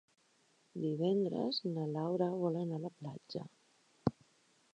Divendres 0.85 1.59
na 1.75 1.85
Laura 1.91 2.31
vol 2.45 2.59
anar 2.63 2.81
a 2.83 2.85
la 2.87 2.93
platja. 3.03 3.45